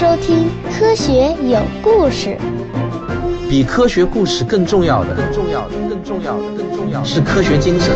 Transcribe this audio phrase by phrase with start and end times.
[0.00, 2.30] 收听《科学有故事》。
[3.50, 7.94] 比科学故事更重要的，更重要的，更重要的，更重要的是科学精神。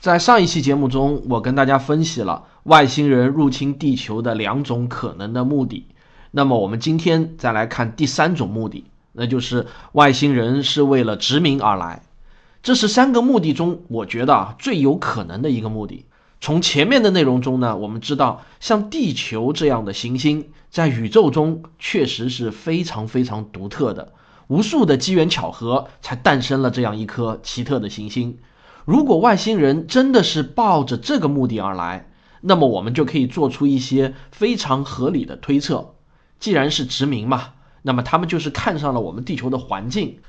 [0.00, 5.86] 在上一期节目中，我跟大家分析了外星人入侵地球的两种可能的目的。
[6.30, 12.00] 那么，我们今天再来看第三种目的，那就是外星人是为了殖民而来。
[12.62, 16.06] 这是三个目的中，我觉得啊最有可能的一个目的。
[16.42, 24.14] 从前面的内容中呢，我们知道，像地球这样的行星，在宇宙中确实是非常非常独特的，
[24.48, 28.38] 无数的机缘巧合才诞生了这样一颗奇特的行星。
[28.86, 32.08] 如果外星人真的是抱着这个目的而来，
[32.40, 35.94] 那么我们就可以做出一些非常合理的推测。
[36.38, 37.48] 既然是殖民嘛，
[37.82, 40.20] 那么他们就是看上了我们地球的环境。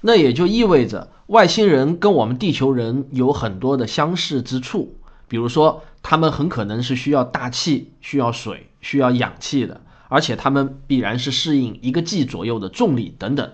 [0.00, 4.97] 那也就意味着外星人跟我们地球人有很多的相似之处，
[5.28, 13.52] 比如说他们很可能是需要大气、需要水、需要氧气的，而且他们必然是适应一个 G 左右的重力等等。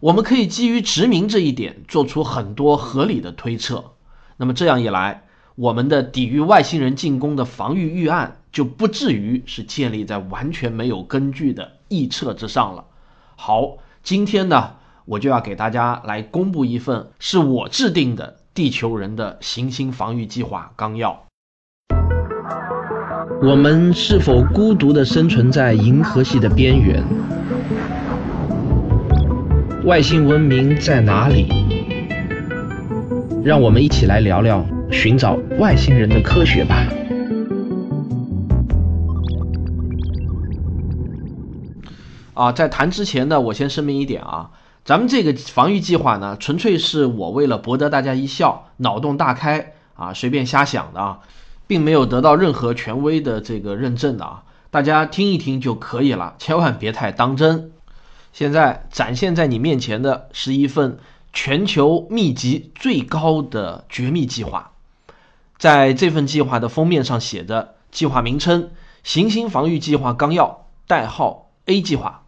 [0.00, 3.92] 我们可以基于殖民这一点做出很多合理的推测。
[4.36, 12.84] 那么这样一来，我们的抵御外星人进攻的防御预案就不至于是建立在完全没有根据的臆测之上了。
[13.36, 14.74] 好，今天呢？
[15.06, 21.26] 我就要给大家来公布一份是我制定的地球人的行星防御计划纲要。
[23.42, 27.02] 我们是否孤独地生存在银河系的边缘？
[29.84, 31.48] 外星文明在哪里？
[33.44, 36.86] 让我们一起来聊聊寻找外星人的科学吧。
[42.34, 44.50] 啊，在谈之前呢，我先声明一点啊。
[44.84, 51.20] 咱们这个防御计划呢，纯粹是我为了博得大家一笑，脑洞大开啊，随便瞎想的啊，
[51.66, 57.72] 并没有得到任何权威的这个认证的啊，大家听一听就可以了，千万别太当真。
[58.34, 60.98] 现在展现在你面前的是一份
[61.32, 64.72] 全球密集最高的绝密计划，
[65.56, 68.68] 在这份计划的封面上写着计划名称
[69.02, 72.23] “行星防御计划纲要”，代号 A 计划。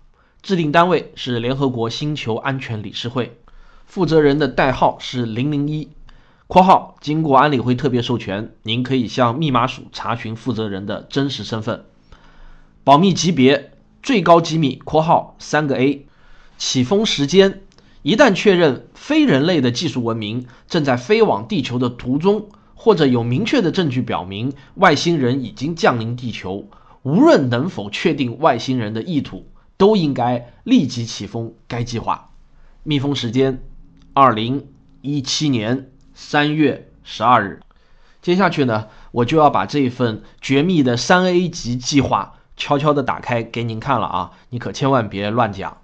[0.46, 3.36] 制定单位是联合国星球安全理事会，
[3.84, 5.88] 负责人的代号是零零一
[6.46, 11.86] （括号经过安理会特别授权，您可以向密码署查询负责人的真实身份）。
[12.84, 13.72] 保密级别
[14.04, 16.06] 最高机密（括号三个 A）。
[16.56, 17.62] 起风时间
[18.02, 26.68] 一旦确认非人类的技术文明正在飞往地球的途中，或者有明确的证据表明外星人已经降临地球，
[27.02, 29.48] 无论能否确定外星人的意图。
[29.76, 32.30] 都应该立即启封该计划，
[32.82, 33.62] 密封时间：
[34.14, 34.68] 二零
[35.02, 37.60] 一七年三月十二日。
[38.22, 45.78] 接下去呢，我就要把这份绝密的三 A 级计划悄悄的打开给您看了啊，你可千万别乱讲。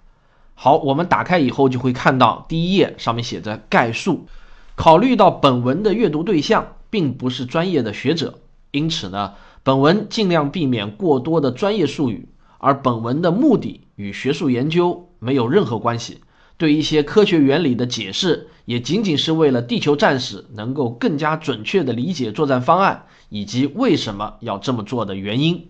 [0.55, 4.27] 好，我们打开以后就会看到第一页上面写着概述。
[4.75, 8.39] 考虑到本文的阅读对象并不是专业的学者，
[8.71, 12.29] 因此呢，本文尽量避免过多的专业术语。
[12.63, 16.21] 而本文的目的与学术研究没有任何关系，
[16.57, 25.67] 对一些科学原理的解释也仅仅是为了地球战士能够更加准确地理解作战方案以及为什么要这么做的原因。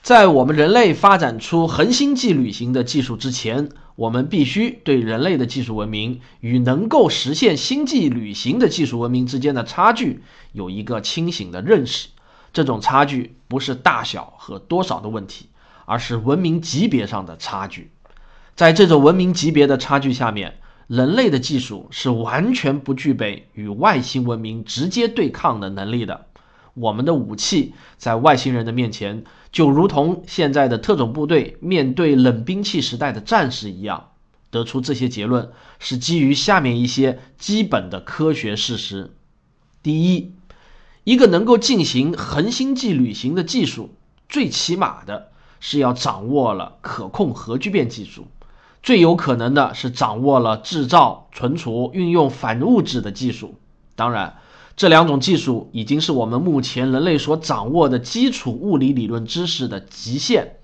[0.00, 10.22] 在我们人类发展出恒星际旅行的技术之前，我们必须对人类的技术文明与能够实现星际旅行的技术文明之间的差距
[10.52, 12.10] 有一个清醒的认识。
[12.52, 15.46] 这种差距不是大小和多少的问题。
[15.88, 17.90] 而是文明级别上的差距，
[18.54, 26.26] 在这种文明级别的差距下面，人类的技术是完全不具备与外星文明直接对抗的能力的。
[26.74, 34.10] 我们的武器在外星人的面前，就如同现在的特种部队面对冷兵器时代的战士一样。
[34.50, 39.14] 得出这些结论是基于下面一些基本的科学事实：
[39.82, 40.34] 第一，
[41.04, 43.94] 一个能够进行恒星际旅行的技术，
[44.28, 45.32] 最起码的。
[45.60, 48.26] 是要掌握了可控核聚变技术，
[48.82, 53.56] 最有可能的是掌握了制造、存储、运用反物质的技术。
[53.96, 54.36] 当然，
[54.76, 60.58] 这两种技术已经是我们目前人类所掌握的基础物理理论知识的极限，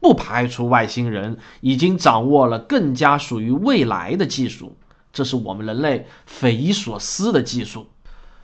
[0.00, 4.76] 不排除外星人已经掌握了更加属于未来的技术。
[5.12, 7.86] 这是我们人类匪夷所思的技术。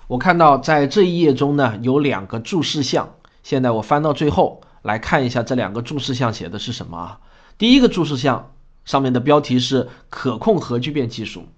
[0.06, 4.62] 我看到在这一页中呢有两个注释项，现在我翻到最后。
[4.82, 7.20] 来看一下这两个注释项写的是什么啊？
[7.58, 8.52] 第一个注释项
[8.84, 11.48] 上面的标题是可控核聚变技术，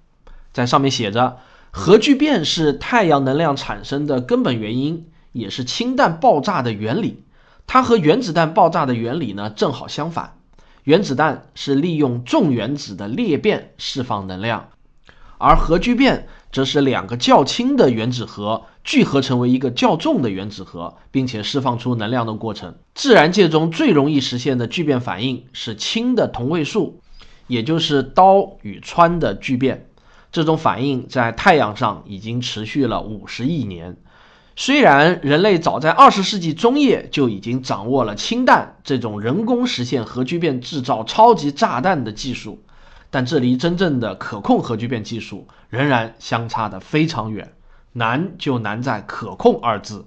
[0.52, 1.38] 在上面写着
[1.70, 7.22] 核聚变是太阳能量产生的根本原因，也是氢弹爆炸的原理。
[7.66, 10.36] 它和原子弹爆炸的原理呢正好相反。
[10.82, 14.70] 原子弹是利用重原子的裂变释放能量，
[15.38, 22.74] 而核聚变则是两个较轻的原子核聚合成为一个较重的原子核，并且释放出能量的过程。
[22.94, 27.00] 自然界中最容易实现的聚变反应是氢的同位素，
[27.46, 29.88] 也就是氘与氚的聚变。
[30.30, 33.96] 这种反应在太阳上已经持续了五十亿年。
[34.54, 42.62] 虽然人类早在二十世纪中叶就已经掌握了氢弹这种人工实现核聚变制造超级炸弹的技术，
[43.12, 47.52] 但这离真正的可控核聚变技术仍然相差的非常远。
[47.92, 50.06] 难就难在“可控”二字。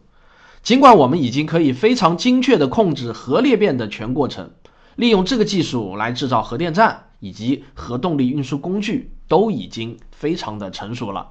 [0.64, 4.50] 尽管我们已经可以非常精确地控制核裂变的全过程，
[4.96, 11.30] 利用这个技术来制造核电站以及核动力运输工具都已经非常的成熟了。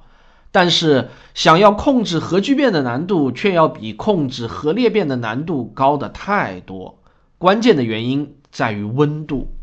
[0.53, 6.99] 但是，想要控制核聚变的难度，却要比控制核裂变的难度高的太多。
[7.37, 9.54] 关键的原因在于温度。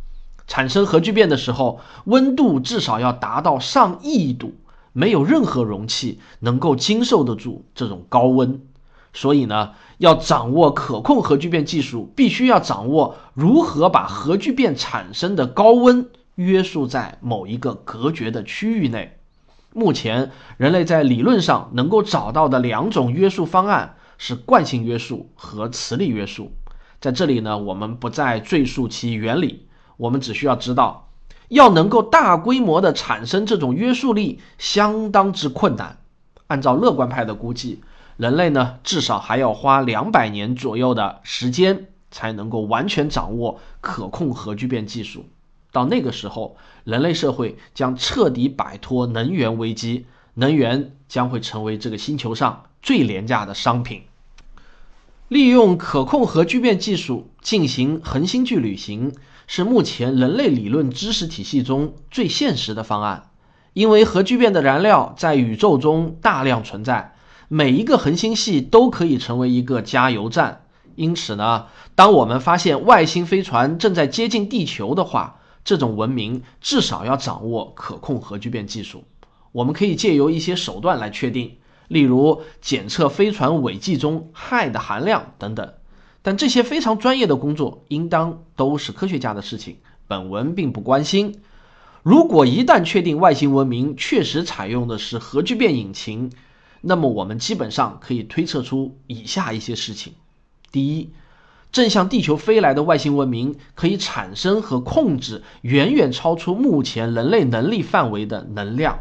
[0.46, 4.54] 产生核聚变的时候，温度至少要达到上亿度，
[4.92, 8.60] 没有任何容器能够经受得住这种高温。
[9.14, 19.18] 所以呢，要掌握可控核聚变技术，必须要掌握如何把核聚变产生的高温约束在某一个隔绝的区域内。
[19.74, 26.52] 目前，人类在理论上能够找到的两种约束方案是惯性约束和磁力约束。
[27.00, 29.66] 在这里呢，我们不再赘述其原理，
[29.96, 31.08] 我们只需要知道，
[31.48, 35.98] 要能够大规模的产生这种约束力，相当之困难。
[36.46, 37.80] 按照乐观派的估计，
[38.16, 45.24] 人类呢至少还要花两百年左右的时间，才能够完全掌握可控核聚变技术。
[45.70, 50.04] 到那个时候，人类社会将彻底摆脱能源危机，
[50.34, 54.02] 能源将会成为这个星球上最廉价的商品。
[55.28, 59.14] 利用可控核聚变技术进行恒星距旅行，
[59.46, 63.30] 是目前人类理论知识体系中最现实的方案。
[63.74, 67.14] 因为核聚变的燃料在宇宙中大量存在，
[67.48, 70.66] 每一个恒星系都可以成为一个加油站。
[70.94, 79.04] 因此呢，当我们发现外星飞船正在接近地球的话，这种文明至少要掌握可控核聚变技术。
[79.52, 81.56] 我们可以借由一些手段来确定，
[81.88, 85.72] 例如检测飞船尾迹中氦的含量等等。
[86.22, 91.40] 但这些非常专业的工作应当都是科学家的事情，本文并不关心。
[92.02, 96.32] 如果一旦确定外星文明确实采用的是核聚变引擎，
[96.80, 100.14] 那么我们基本上可以推测出以下一些事情：
[100.72, 101.10] 第一，
[101.70, 108.98] 正向地球飞来的外星文明可以产生和控制远远超出目前人类能力范围的能量。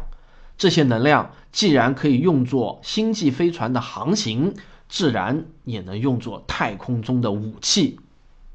[0.56, 4.54] 这些能量既然可以用作星际飞船的航行，
[4.92, 7.98] 自然也能用作太空中的武器。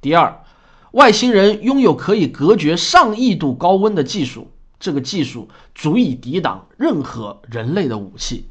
[0.01, 0.43] 第二，
[0.91, 8.45] 外星人拥有可以隔绝上亿度高温的技术，这个技术足以抵挡任何人类的武器。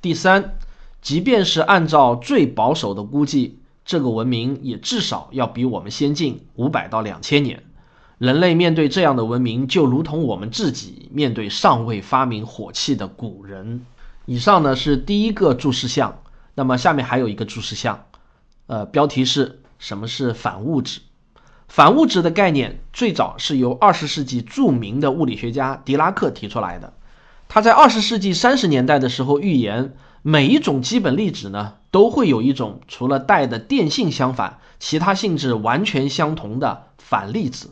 [0.00, 0.56] 第三，
[1.02, 3.58] 即便是按照最保守的估计。
[3.84, 7.64] 这个文明也至少要比我们先进五百到两千年。
[8.18, 13.84] 人类面对这样的文明，就如同我们自己面对尚未发明火器的古人。
[14.26, 16.20] 以上呢是第一个注释项，
[16.56, 18.06] 那么下面还有一个注释项，
[18.66, 21.02] 呃，标题是什么是反物质？
[21.68, 26.92] 反物质的概念最早是由二十世纪著名的物理学家狄拉克提出来的。
[27.46, 29.94] 他在二十世纪三十年代的时候预言。
[30.22, 37.70] 每一种基本粒子呢，都会有一种除了带的电性相反，其他性质完全相同的反粒子。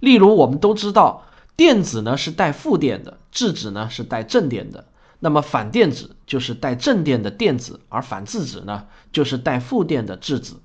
[0.00, 4.86] 例如，我们都知道电子呢是带负电的，质子呢是带正电的。
[5.24, 10.60] 那么反电子就是带正电的电子，而反质子呢就是带负电的质子。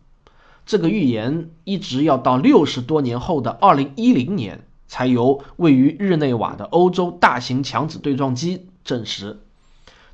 [0.66, 9.40] 这个预言一直要到六十多年后的二零一零年，才由位于日内瓦的欧洲大型强子对撞机证实。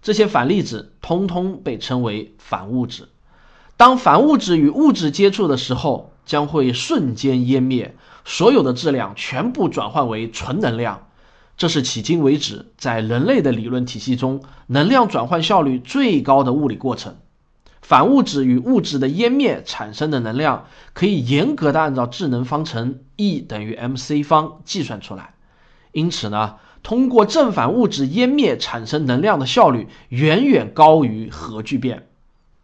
[0.02, 3.08] 这些反粒子通通被称为反物质。
[3.78, 7.96] 当反物质与物质接触的时候，将会瞬间湮灭，
[8.26, 11.08] 所有的质量全部转换为纯能量。
[11.58, 17.16] 这是迄今为止在人类的理论体系中能量转换效率最高的物理过程。
[17.82, 25.34] 反物质与物质的湮灭产生的能量，可以严格的按照质能方程 E 等于 mc 方计算出来。
[25.92, 26.56] 因此呢？
[26.82, 32.08] 通过正反物质湮灭产生能量的效率远远高于核聚变，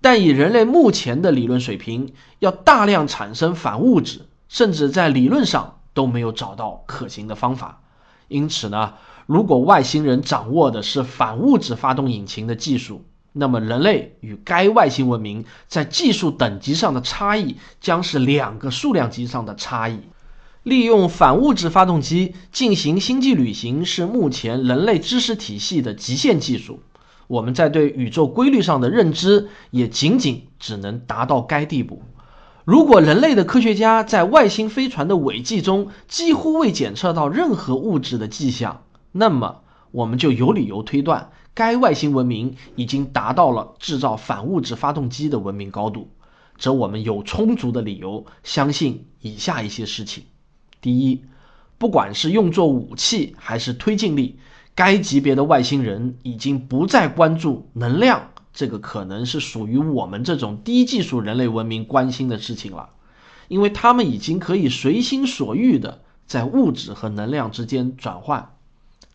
[0.01, 7.81] 但以人类目前的理论水平，要大量产生反物质，甚至在理论上都没有找到可行的方法。
[8.29, 8.93] 因此呢，
[9.25, 19.99] 如果外星人掌握的是反物质发动引擎的技术，那么人类与该外星文明在技术等级上的差异将是两个数量级上的差异。
[20.63, 26.81] 利用反物质发动机进行星际旅行是目前人类知识体系的极限技术。
[27.27, 32.01] 我们在对宇宙规律上的认知也仅仅只能达到该地步。
[32.69, 46.11] 如果人类的科学家在外星飞船的尾迹中几乎未检测到任何物质的迹象，那么我们就有理由推断，该外星文明已经达到了制造反物质发动机的文明高度。
[46.59, 50.25] 则我们有充足的理由相信以下一些事情：
[50.79, 51.23] 第一，
[51.79, 54.37] 不管是用作武器还是推进力。
[54.75, 62.89] 该级别的外星人已经不再关注能量这个可能是属于我们这种低技术人类文明关心的事情了，
[63.47, 68.51] 因为他们已经可以随心所欲的在物质和能量之间转换，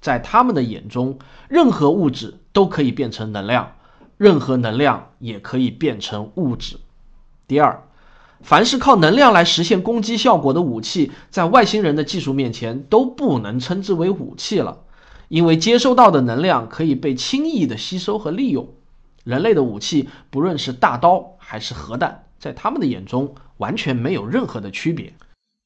[0.01, 1.19] 在他们的眼中，
[1.51, 3.73] 任何物质都可以变成能量，
[4.17, 6.79] 任何能量也可以变成物质。
[7.47, 7.83] 第二，
[8.41, 14.79] 凡是靠能量来实现攻击效果的武器，在外星人的技术面前都不能称之为武器了。
[15.29, 18.69] 因为接收到的能量可以被轻易的吸收和利用，
[19.25, 25.15] 人类的武器不论是大刀还是核弹，在他们的眼中完全没有任何的区别。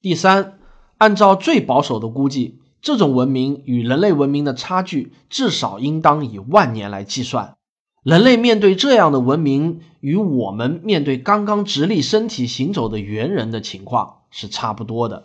[0.00, 0.58] 第三，
[0.96, 7.56] 按照最保守的估计，这种文明与人类文明的差距至少应当以万年来计算。
[8.04, 15.24] 人类面对这样的文明，与我们面对刚刚直立身体行走的猿人的情况是差不多的。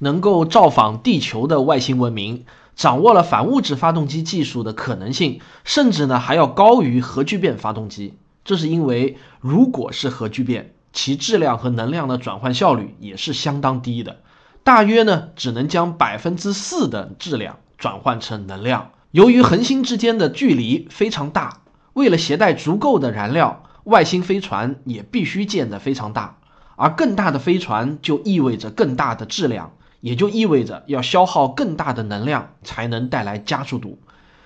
[0.00, 2.44] 能够造访地球的外星文明。
[2.78, 8.14] 掌握了反物质发动机技术的可能性，甚至呢还要高于核聚变发动机。
[8.44, 14.18] 这是因为，如果是核聚变，其质量和能量的转换效率也是相当低的，
[14.62, 18.92] 大约呢只能将百分之四的质量转换成能量。
[19.10, 21.62] 由于恒星之间的距离非常大，
[21.94, 26.38] 为了携带足够的燃料，外星飞船也必须建得非常大，
[26.76, 29.72] 而更大的飞船就意味着更大的质量。
[30.00, 33.98] 也就意味着要消耗更大的能量才能带来加速度。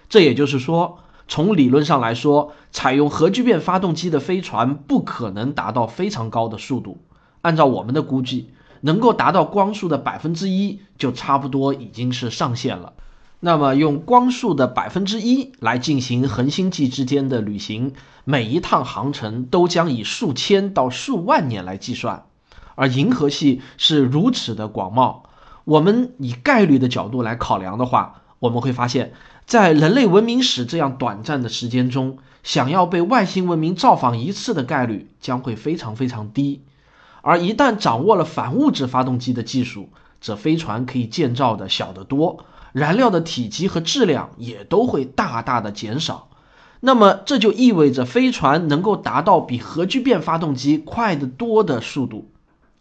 [0.09, 7.02] 这也就是说，从理论上来说，采用核聚变发动机的飞船不可能达到非常高的速度。
[7.40, 8.50] 按照我们的估计，
[8.82, 12.92] 能够达到光速的百分之一就差不多已经是上限了。
[13.40, 17.94] 那么，用光速的百分之一来进行恒星际之间的旅行，
[18.25, 22.26] 每一趟航程都将以数千到数万年来计算。
[22.75, 25.23] 而银河系是如此的广袤。
[25.64, 29.12] 我们以概率的角度来考量的话，我们会发现，
[29.47, 36.62] 在人类文明史这样短暂的时间中，想要被外星文明造访一次的概率将会非常非常低。
[37.21, 39.90] 而一旦掌握了反物质发动机的技术，
[40.21, 46.28] 这飞船可以建造的小得多，燃料的体积和质量也都会大大的减少。
[46.81, 52.32] 那么这就意味着飞船能够达到比核聚变发动机快得多的速度。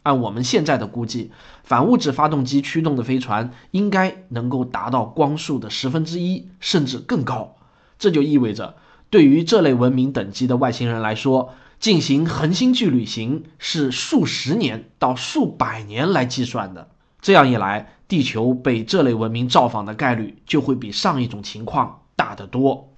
[0.03, 1.31] 按我们现在的估计，
[1.63, 7.55] 反物质发动机驱动的飞船应该能够达到光速的十分之一，甚至更高。
[7.99, 8.75] 这就意味着，
[9.09, 16.89] 对于这类文明等级的外星人来说，进行恒星距旅行是数十年到数百年来计算的。
[17.21, 22.89] 这样一来，地球被这类文明造访的概率就会比上一种情况大得多。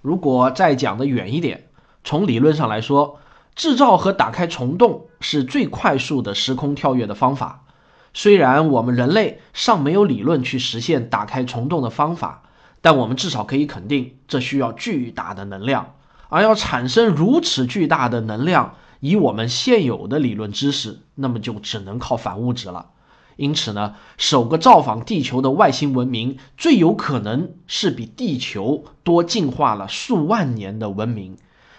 [0.00, 1.66] 如果再讲的远一点，
[2.02, 3.18] 从理论上来说，
[3.56, 7.64] 制造和打开虫洞是最快速的时空跳跃的方法。
[8.12, 12.42] 虽然我们人类尚没有理论去实现打开虫洞的方法，
[12.82, 15.94] 但我们至少可以肯定，这需要巨大的能量。
[16.28, 22.90] 而要产生如此巨大的能量，以我们现有的理论知识，那么就只能靠反物质了。
[23.36, 31.36] 因此呢，首个造访地球的外星文明，最有可能是比地球多进化了数万年的文明。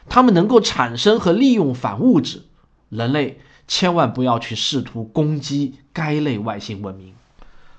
[0.09, 2.43] 它们能够产生和利用反物质，
[2.89, 7.13] 人类千万不要去试图攻击该类外星文明。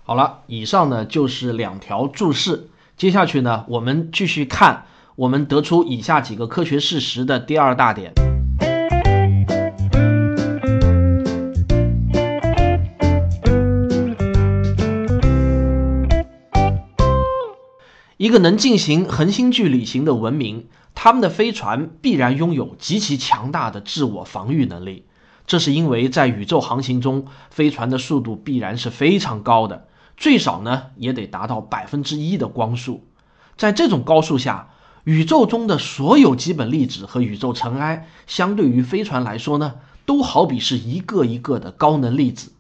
[0.05, 2.69] 好了，以上呢就是两条注释。
[2.97, 4.85] 接下去呢，我们继续看
[5.17, 8.13] 我们得出以下几个科学事实的第二大点：
[18.17, 20.67] 一个能进行恒星距旅行的文明。
[21.01, 25.05] 他们的飞船必然拥有极其强大的自我防御能力，
[25.47, 29.87] 这是因为在宇宙航行中，飞船的速度必然是非常高的，
[30.17, 33.05] 最少呢也得达到百分之一的光速。
[33.57, 34.71] 在这种高速下，
[35.05, 39.75] 宇宙中的所有基本粒子和宇宙尘埃，相对于飞船来说呢，
[40.05, 42.51] 都好比是一个一个的高能粒子。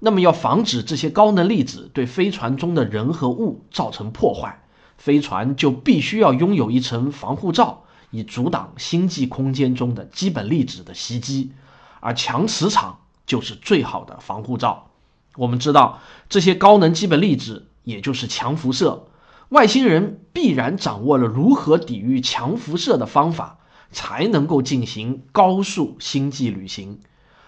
[0.00, 4.60] 那么，要防止这些高能粒子对飞船中的人和物造成破坏。
[4.98, 11.52] 飞船就必须要拥有一层防护罩，以阻挡星际空间中的基本粒子的袭击，
[12.00, 14.90] 而强磁场就是最好的防护罩。
[15.36, 19.06] 我们知道，这些高能基本粒子也就是强辐射，
[19.50, 23.58] 外星人必然掌握了如何抵御强辐射的方法，
[23.92, 26.98] 才能够进行高速星际旅行。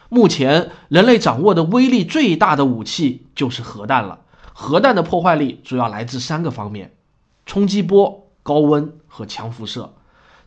[0.08, 4.20] 目前，人类掌握的威力最大的武器就是核弹了。
[4.52, 6.94] 核弹的破坏力主要来自三个方面：
[7.50, 9.94] 冲击波、高温和强辐射。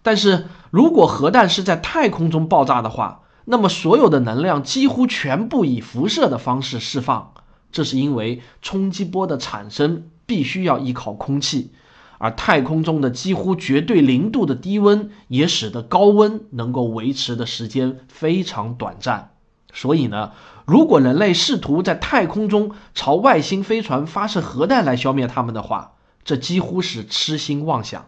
[0.03, 7.33] 但是如果核弹是在太空中爆炸的话，那么所有的能量几乎全部以辐射的方式释放。
[7.73, 11.73] 这是因为冲击波的产生必须要依靠空气，
[12.19, 19.31] 而太空中的几乎绝对零度的低温也使得高温能够维持的时间非常短暂。
[19.73, 20.31] 所以呢，
[20.65, 28.05] 如果人类试图在太空中朝外星飞船发射核弹来消灭它们的话，这几乎是痴心妄想。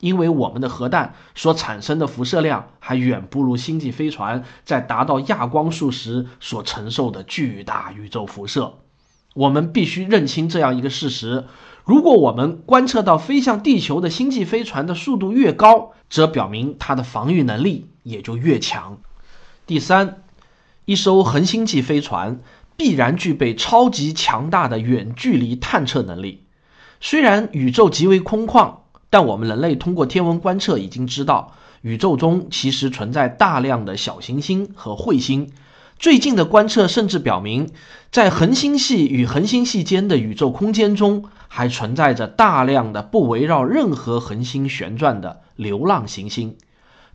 [0.00, 8.74] 因为我们的核弹所产生的辐射量还远不如星际飞船在达到亚光速时所承受的巨大宇宙辐射。
[9.34, 11.44] 我们必须认清这样一个事实：
[11.84, 18.98] 如果我们观测到飞向地球的星际飞船的速度越高，则表明它的防御能力也就越强。
[19.66, 20.20] 第三。
[20.86, 22.42] 一艘恒星际飞船
[22.76, 26.43] 必然具备超级强大的远距离探测能力。
[27.06, 28.76] 虽然宇宙极为空旷，
[29.10, 35.52] 但我们人类通过天文观测已经知道，宇宙中其实存在大量的小行星和彗星。
[35.98, 37.68] 最近的观测甚至表明，
[38.10, 46.56] 在恒星系与恒星系间的宇宙空间中，还存在着大量的不围绕任何恒星旋转的流浪行星。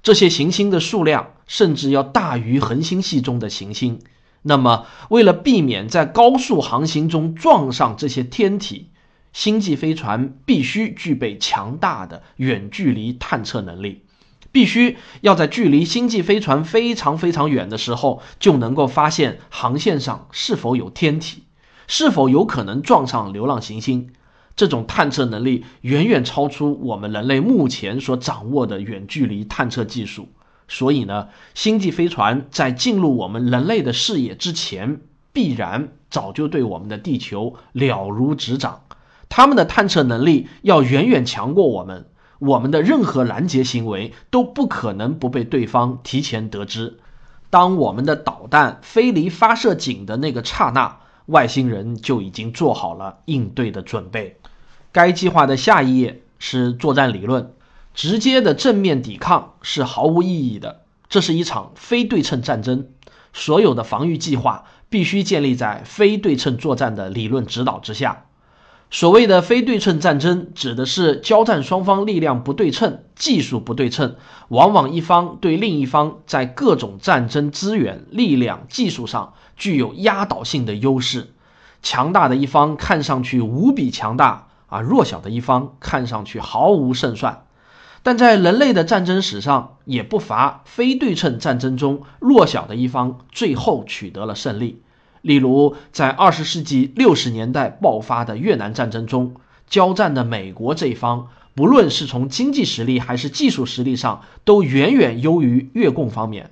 [0.03, 3.99] 这些行星的数量甚至要大于恒星系中的行星。
[4.43, 8.88] 那么，为了避免在高速航行中撞上这些天体，
[9.31, 14.03] 星际飞船必须具备强大的远距离探测能力，
[14.51, 21.43] 必须要在距离星际飞船非常非常远的时候就能够发现航线上是否有天体，
[21.87, 24.09] 是否有可能撞上流浪行星。
[24.55, 30.27] 这种探测能力远远超出我们人类目前所掌握的远距离探测技术，
[30.67, 34.99] 所以呢，星际飞船在进入我们人类的视野之前，
[35.31, 38.81] 必然早就对我们的地球了如指掌。
[39.29, 42.07] 他们的探测能力要远远强过我们，
[42.39, 46.99] 我们的任何拦截行为都不可能不被对方提前得知。
[47.49, 54.37] 当我们的导弹飞离发射井的那个刹那，外星人就已经做好了应对的准备。
[54.91, 57.53] 该计划的下一页是作战理论，
[57.93, 60.81] 直接的正面抵抗是毫无意义的。
[61.07, 62.87] 这是一场非对称战争，
[63.33, 68.25] 所有的防御计划必须建立在非对称作战的理论指导之下。
[68.91, 74.15] 所谓的非对称战争，指的是交战双方力量不对称、技术不对称，
[74.47, 81.27] 往往一方对另一方在各种战争资源、力量、技术上具有压倒性的优势，
[81.83, 84.47] 强大的一方看上去无比强大。
[84.71, 87.45] 啊弱小的一方看上去毫无胜算，
[88.03, 94.83] 但在人类的战争史上，也不乏非对称战争中弱小的一方最后取得了胜利。
[95.21, 99.35] 例如，在二十世纪六十年代爆发的越南战争中，
[99.67, 106.51] 交战的美国这一方，不论是从经济实力还是技术实力上，都远远优于越共方面。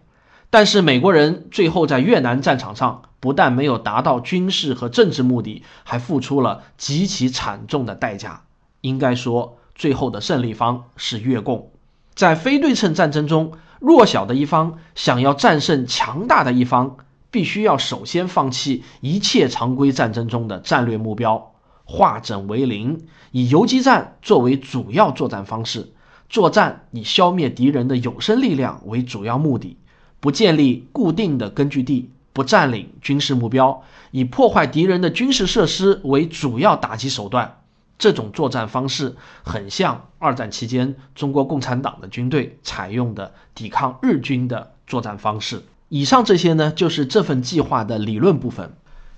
[0.49, 8.43] 但是美国人最后在越南战场上不但没有达到军事和政治目的，还付出了极其惨重的代价。
[8.81, 11.71] 应该说，最后的胜利方是越共。
[12.15, 16.97] 在非对称战争中，弱小的一方想要战胜强大的一方，
[17.31, 25.93] 必须要首先放弃一切常规战争中的战略目标，化整为零，以游击战作为主要作战方式，
[26.29, 29.77] 作战以消灭敌人的有生力量为主要目的。
[30.19, 37.61] 不建立固定的根据地，不占领军事目标，以破坏敌人的军事设施为主要打击手段。
[37.99, 45.63] 这种作战方式很像二战期间中国共产党的军队采用的抵抗日军的作战方式。
[45.89, 48.73] 以上这些呢，就是这份计划的理论部分。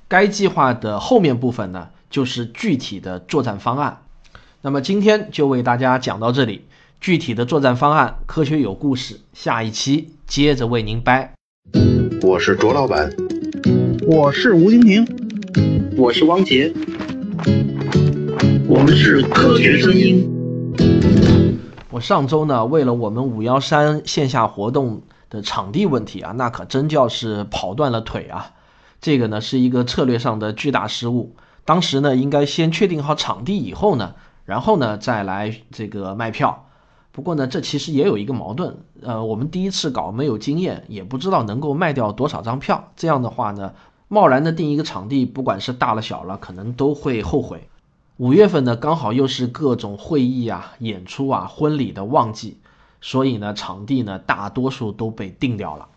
[0.07, 4.01] 该计划的后面部分呢，就是具体的作战方案。
[4.61, 6.65] 那么今天就为大家讲到这里。
[7.01, 11.33] 具体的作战方案，科学有故事，下一期接着为您掰。
[12.21, 13.09] 我是卓老板，
[14.05, 15.07] 我是吴婷婷，
[15.97, 16.71] 我是汪杰，
[18.67, 20.29] 我们是科学声音。
[21.89, 28.53] 我上周呢，为了我们五幺三线下活动的场地问题啊，那可真叫是跑断了腿啊！
[29.01, 31.35] 这个呢是一个策略上的巨大失误。
[31.65, 34.15] 当时呢，应该先确定好场地以后呢，
[34.45, 36.65] 然后呢再来这个卖票。
[37.11, 42.91] 不过呢，这其实也有一个矛盾，呃，我们第一次搞没有经验，也不知道能够卖掉多少张票。
[42.95, 43.73] 这样的话呢，
[44.07, 47.67] 贸然的定一个场地，不管是大了小了，可能都会后悔。
[48.17, 52.59] 五月份呢，刚好又是各种会议啊、演出啊、婚礼的旺季，
[53.01, 55.87] 所以呢，场地呢大多数都被定掉了。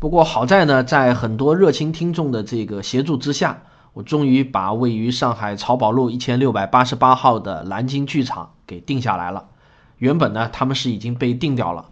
[0.00, 3.62] 不过好在呢，在很多热心听众的这个协助之下，
[3.94, 9.48] 我终于把位于上海漕宝路一千六百八十八号的蓝鲸剧场给定下来了。
[9.96, 11.86] 原本呢，他们是已经被定掉了，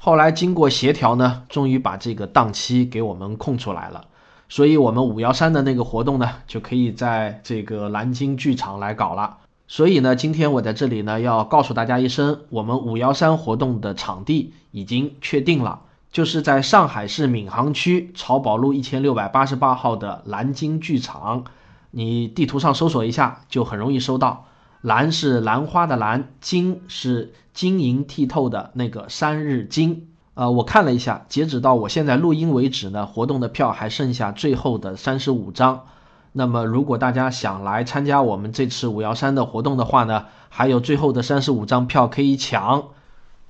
[0.00, 4.06] 后来经过协调呢，终于把这个档期给我们空出来了，
[4.48, 9.38] 所以我们五幺三的那个活动呢，就可以在这个蓝鲸剧场来搞了。
[9.72, 15.80] 所以呢，今天我在这里呢，要告诉大家一声，我们五幺三活动的场地已经确定了，
[16.12, 21.44] 就是在上海市闵行区漕宝路一千六百八十八号的蓝鲸剧场，
[21.90, 24.44] 你地图上搜索一下，就很容易搜到。
[24.82, 30.08] 兰是兰花的兰，晶是晶莹剔透的那个三日晶。
[30.34, 35.86] 呃，我看了一下，截止到我现在录音为止呢，活动的票还剩下最后的三十五张。
[36.34, 42.88] 那么，如果大家想来参加我们这次五幺三的活动的话呢，还有最后的三十五张票可以抢。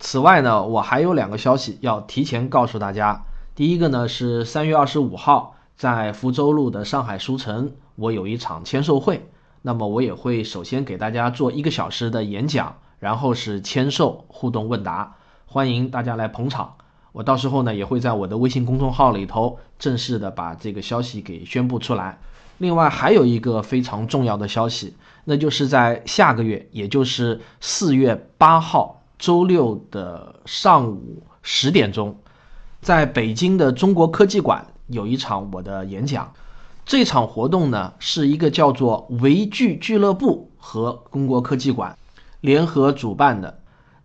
[0.00, 3.22] 此外呢，我还有两个消息要提前告诉大家。
[3.54, 9.28] 第一个呢是三月二十五号在福州路的上海书城，我有一场签售会。
[9.62, 15.14] 那么我也会首先给大家做一个小时的演讲，然后是签售互动问答，
[15.46, 16.74] 欢迎大家来捧场。
[17.12, 22.18] 我到时候呢也会在我的微信公众号里头正式的把这个消息给宣布出来。
[22.62, 24.94] 另外还有一个非常重要的消息，
[25.24, 32.16] 那就是在下个月，也就是四月八号周六的上午十点钟，
[32.80, 36.32] 在北京的中国科技馆有一场我的演讲。
[36.86, 41.98] 这场活动呢，是一个叫做维剧俱乐部和中国科技馆
[42.40, 43.58] 联合主办的。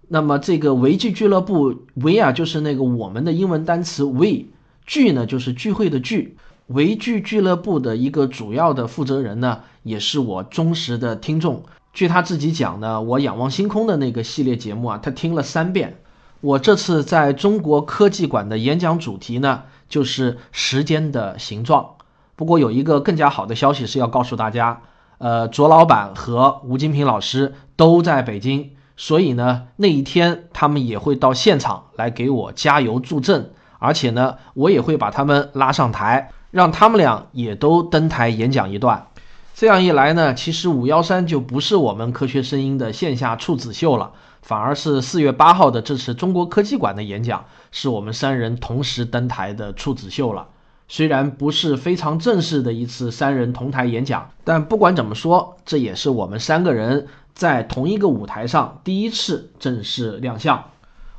[0.08, 4.46] 那么这个维剧俱乐部，维啊就是那个我们的英文单词 we，
[4.88, 6.38] 聚呢就是聚会的聚。
[6.68, 11.64] 维剧俱乐部的一个主要的负责人呢，也是我忠实的听众。
[11.94, 15.98] 据他自己讲呢，我仰望星空的那个系列节目啊，他听了三遍。
[16.42, 21.96] 我这次在中国科技馆的演讲主题呢，就是时间的形状。
[22.36, 24.82] 不过有一个更加好的消息是要告诉大家，
[25.18, 39.08] 呃，卓老板和吴金平老师都在北京，所以呢，那一天他们也会到现场来给我加油助阵，而且呢，我也会把他们拉上台，让他们俩也都登台演讲一段。
[39.54, 44.12] 这样一来呢，其实五幺三就不是我们科学声音的线下处子秀了，
[44.44, 50.48] 反而是四月八号的这次中国科技馆的演讲，是我们三人同时登台的处子秀了。
[50.88, 60.64] 虽然不是非常正式的一次三人同台演讲，但不管怎么说，这也是我们三个人在同一个舞台上第一次正式亮相。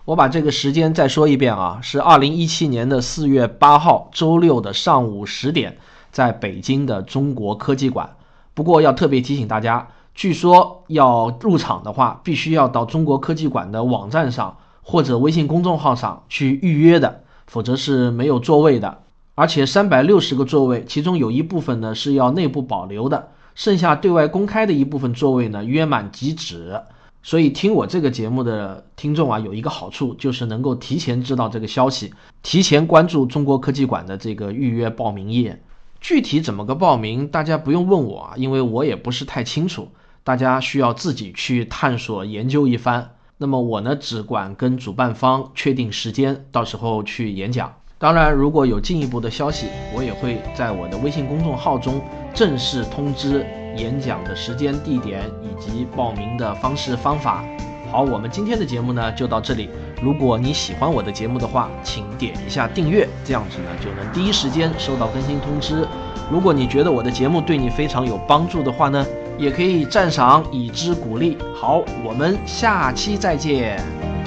[0.08, 5.76] 我把这个时间再说一遍啊，是二零一七年的四月八号周六的上午十点，
[6.10, 8.16] 在北京的中国科技馆。
[8.54, 19.02] 不过要特别提醒大家，据说要入场的话，必须要到中国科技馆的网站上或者微信公众号上去预约的，否则是没有座位的。
[19.34, 26.80] 而且三百六十个座位，其中有一部分呢是要内部保留的，剩下对外公开的一部分座位呢约满即止。
[27.28, 35.62] 所以听我这个节目的听众啊，有一个好处就是能够提前知道这个消息，提前关注中国科技馆的这个预约报名页。
[36.00, 39.88] 具体怎么个报名，大家不用问我啊，因为我也不是太清楚，
[40.24, 43.10] 大家需要自己去探索研究一番。
[43.36, 47.74] 那么我呢，只管跟主办方确定时间，到时候去演讲。
[47.98, 52.00] 当然，如果有进一步的消息，我也会在我的微信公众号中
[52.32, 53.44] 正式通知
[53.76, 57.44] 演讲的时间、地点以及报名的方式方法。
[57.90, 59.70] 好，我们今天的节目呢就到这里。
[60.02, 65.86] 如果你喜欢我的节目的话，请点一下订阅，这样子呢就能第一时间收到更新通知。
[66.30, 69.06] 如果你觉得我的节目对你非常有帮助的话呢，
[69.38, 71.38] 也可以赞赏以资鼓励。
[71.54, 74.17] 好，我们下期再见。